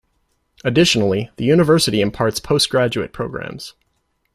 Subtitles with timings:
[0.63, 3.75] Additionally, the university imparts postgraduate programmes.